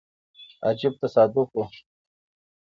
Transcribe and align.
عجیب 0.69 0.93
تصادف 1.01 1.47
وو. 1.55 1.63